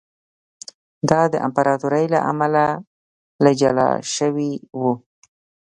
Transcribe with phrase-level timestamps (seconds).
[1.09, 2.65] دا د امپراتورۍ له امله
[3.43, 4.81] له جلا شوی و